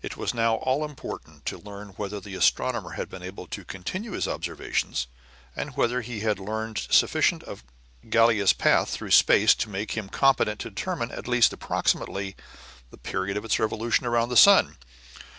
[0.00, 4.12] It was now all important to learn whether the astronomer had been able to continue
[4.12, 5.08] his observations,
[5.54, 7.62] and whether he had learned sufficient of
[8.08, 12.34] Gallia's path through space to make him competent to determine, at least approximately,
[12.90, 14.78] the period of its revolution round the sun.